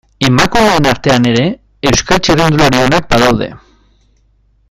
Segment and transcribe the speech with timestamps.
[0.27, 1.43] Emakumeen artean ere,
[1.91, 3.53] Euskal txirrindulari onak badaude.